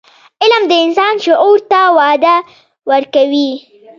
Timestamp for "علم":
0.41-0.63